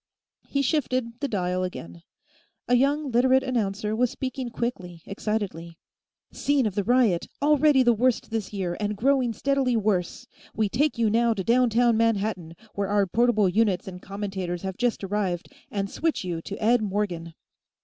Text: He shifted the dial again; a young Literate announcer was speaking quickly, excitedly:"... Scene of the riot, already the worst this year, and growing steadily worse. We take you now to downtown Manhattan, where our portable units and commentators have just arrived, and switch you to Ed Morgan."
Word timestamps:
He 0.47 0.63
shifted 0.63 1.19
the 1.19 1.27
dial 1.27 1.63
again; 1.63 2.01
a 2.67 2.73
young 2.75 3.11
Literate 3.11 3.43
announcer 3.43 3.95
was 3.95 4.09
speaking 4.09 4.49
quickly, 4.49 5.03
excitedly:"... 5.05 5.77
Scene 6.31 6.65
of 6.65 6.73
the 6.73 6.83
riot, 6.83 7.27
already 7.39 7.83
the 7.83 7.93
worst 7.93 8.31
this 8.31 8.51
year, 8.51 8.75
and 8.79 8.97
growing 8.97 9.31
steadily 9.31 9.77
worse. 9.77 10.25
We 10.55 10.69
take 10.69 10.97
you 10.97 11.11
now 11.11 11.35
to 11.35 11.43
downtown 11.43 11.97
Manhattan, 11.97 12.55
where 12.73 12.87
our 12.87 13.05
portable 13.05 13.47
units 13.47 13.87
and 13.87 14.01
commentators 14.01 14.63
have 14.63 14.75
just 14.75 15.03
arrived, 15.03 15.53
and 15.69 15.87
switch 15.87 16.23
you 16.23 16.41
to 16.41 16.57
Ed 16.57 16.81
Morgan." 16.81 17.35